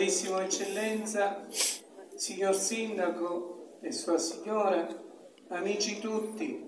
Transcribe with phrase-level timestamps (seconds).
[0.00, 1.44] Carissimo Eccellenza,
[2.16, 4.88] signor Sindaco e sua signora,
[5.48, 6.66] amici tutti,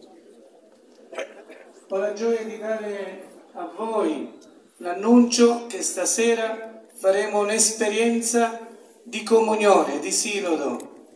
[1.89, 4.39] ho la gioia di dare a voi
[4.77, 8.69] l'annuncio che stasera faremo un'esperienza
[9.03, 11.07] di comunione, di sinodo.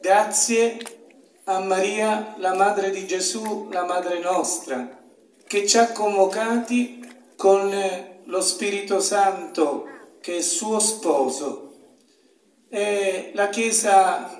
[0.00, 0.76] Grazie
[1.46, 4.88] a Maria, la Madre di Gesù, la Madre nostra,
[5.48, 7.74] che ci ha convocati con
[8.22, 11.74] lo Spirito Santo che è suo sposo.
[12.68, 14.38] È la Chiesa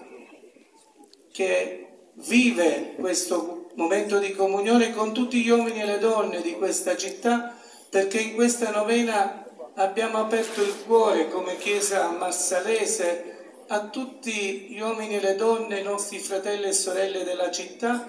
[1.33, 6.97] che vive questo momento di comunione con tutti gli uomini e le donne di questa
[6.97, 7.57] città,
[7.89, 13.39] perché in questa novena abbiamo aperto il cuore come Chiesa massalese
[13.69, 18.09] a tutti gli uomini e le donne, i nostri fratelli e sorelle della città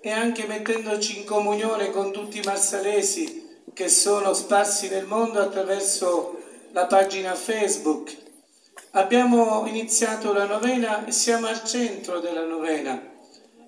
[0.00, 6.41] e anche mettendoci in comunione con tutti i massalesi che sono sparsi nel mondo attraverso
[6.72, 8.16] la pagina Facebook.
[8.92, 13.10] Abbiamo iniziato la novena e siamo al centro della novena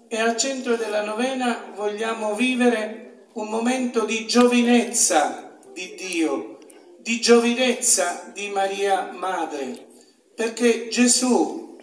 [0.08, 6.58] e al centro della novena vogliamo vivere un momento di giovinezza di Dio,
[6.98, 9.86] di giovinezza di Maria Madre,
[10.34, 11.76] perché Gesù,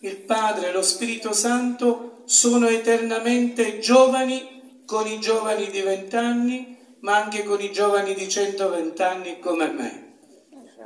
[0.00, 7.44] il Padre lo Spirito Santo sono eternamente giovani con i giovani di vent'anni ma anche
[7.44, 10.05] con i giovani di 120 anni come me.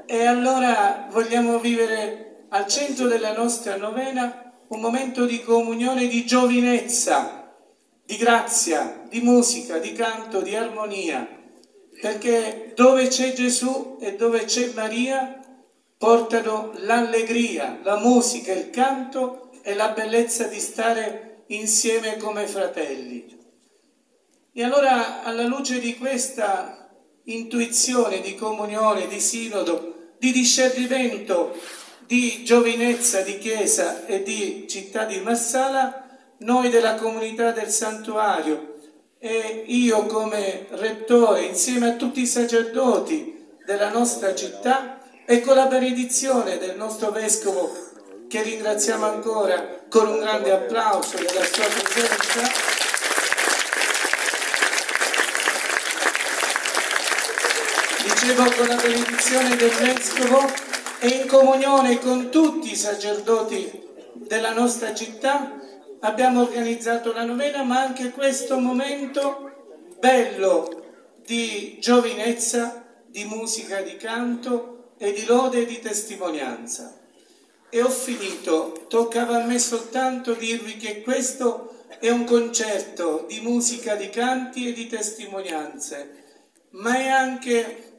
[0.06, 7.54] E allora vogliamo vivere al centro della nostra novena un momento di comunione, di giovinezza,
[8.04, 11.26] di grazia, di musica, di canto, di armonia,
[12.00, 15.40] perché dove c'è Gesù e dove c'è Maria
[15.98, 23.38] portano l'allegria, la musica, il canto e la bellezza di stare insieme come fratelli.
[24.52, 26.79] E allora alla luce di questa
[27.24, 31.56] intuizione di comunione, di sinodo, di discernimento,
[32.06, 36.08] di giovinezza di Chiesa e di città di Marsala,
[36.38, 38.74] noi della comunità del santuario.
[39.18, 45.66] E io come rettore insieme a tutti i sacerdoti della nostra città e con la
[45.66, 47.88] benedizione del nostro vescovo
[48.30, 52.79] che ringraziamo ancora con un grande applauso della sua presenza,
[58.34, 60.48] con la benedizione del Vescovo
[61.00, 63.82] e in comunione con tutti i sacerdoti
[64.14, 65.58] della nostra città
[66.00, 70.84] abbiamo organizzato la novena, ma anche questo momento bello
[71.26, 76.96] di giovinezza, di musica, di canto e di lode e di testimonianza.
[77.68, 83.96] E ho finito, toccava a me soltanto dirvi che questo è un concerto di musica,
[83.96, 86.18] di canti e di testimonianze,
[86.70, 87.89] ma è anche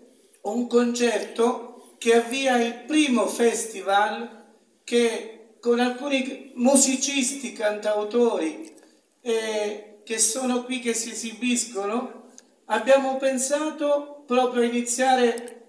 [0.44, 4.40] un concerto che avvia il primo festival
[4.84, 8.74] che con alcuni musicisti, cantautori
[9.22, 12.32] eh, che sono qui, che si esibiscono,
[12.66, 15.62] abbiamo pensato proprio a iniziare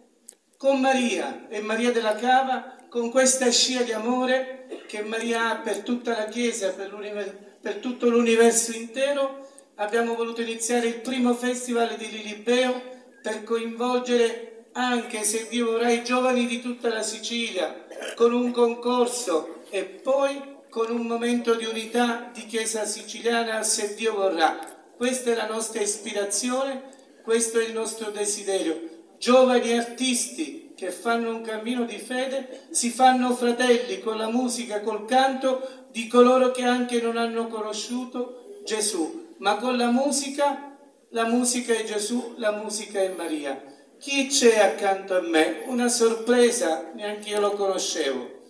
[0.57, 5.79] con Maria e Maria della Cava, con questa scia di amore che Maria ha per
[5.79, 9.49] tutta la Chiesa, per, per tutto l'universo intero.
[9.77, 12.81] Abbiamo voluto iniziare il primo festival di Lilibeo
[13.23, 17.85] per coinvolgere anche se Dio vorrà i giovani di tutta la Sicilia,
[18.15, 20.41] con un concorso e poi
[20.71, 24.59] con un momento di unità di Chiesa siciliana, se Dio vorrà.
[24.97, 26.91] Questa è la nostra ispirazione,
[27.23, 28.89] questo è il nostro desiderio.
[29.19, 35.05] Giovani artisti che fanno un cammino di fede si fanno fratelli con la musica, col
[35.05, 40.77] canto di coloro che anche non hanno conosciuto Gesù, ma con la musica,
[41.11, 43.72] la musica è Gesù, la musica è Maria
[44.03, 45.63] chi c'è accanto a me?
[45.67, 48.41] Una sorpresa, neanche io lo conoscevo.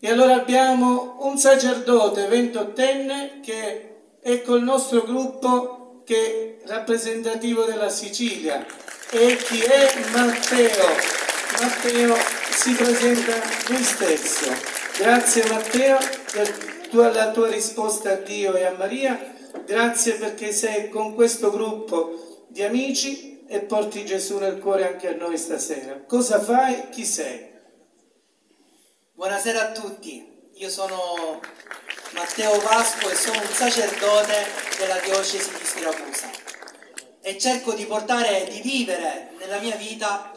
[0.00, 7.90] E allora abbiamo un sacerdote ventottenne che è col nostro gruppo che è rappresentativo della
[7.90, 8.66] Sicilia.
[9.10, 10.84] E chi è Matteo?
[11.60, 12.16] Matteo
[12.50, 13.34] si presenta
[13.68, 14.52] lui stesso.
[14.98, 15.96] Grazie Matteo
[16.32, 19.32] per la tua risposta a Dio e a Maria.
[19.64, 25.16] Grazie perché sei con questo gruppo di amici e porti Gesù nel cuore anche a
[25.16, 26.04] noi stasera.
[26.06, 26.88] Cosa fai?
[26.90, 27.50] Chi sei?
[29.12, 31.40] Buonasera a tutti, io sono
[32.12, 34.46] Matteo Vasco e sono un sacerdote
[34.78, 36.30] della diocesi di Siracusa
[37.20, 40.32] e cerco di portare, di vivere nella mia vita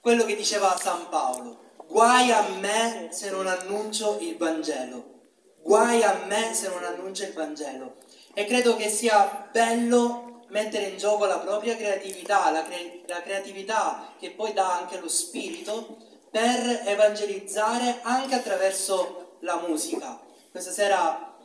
[0.00, 1.76] quello che diceva San Paolo.
[1.86, 5.20] Guai a me se non annuncio il Vangelo.
[5.62, 7.98] Guai a me se non annuncio il Vangelo.
[8.34, 14.14] E credo che sia bello mettere in gioco la propria creatività, la, cre- la creatività
[14.18, 15.96] che poi dà anche lo spirito
[16.30, 20.20] per evangelizzare anche attraverso la musica.
[20.50, 21.36] Questa sera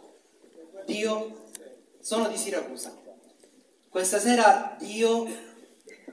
[0.85, 1.49] Dio,
[2.01, 2.93] sono di Siracusa,
[3.89, 5.27] questa sera Dio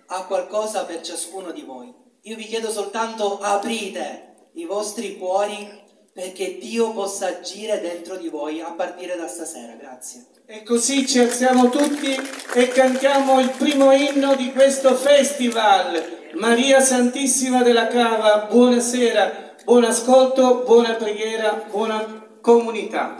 [0.07, 1.95] ha qualcosa per ciascuno di voi.
[2.23, 5.89] Io vi chiedo soltanto aprite i vostri cuori
[6.21, 9.73] perché Dio possa agire dentro di voi a partire da stasera.
[9.73, 10.27] Grazie.
[10.45, 12.15] E così ci alziamo tutti
[12.55, 16.19] e cantiamo il primo inno di questo festival.
[16.35, 23.17] Maria Santissima della Cava, buonasera, buon ascolto, buona preghiera, buona comunità.